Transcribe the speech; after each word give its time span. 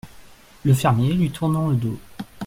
Le 0.63 0.73
fermier, 0.73 1.13
lui 1.13 1.29
tournant 1.29 1.67
le 1.67 1.75
dos. 1.75 1.99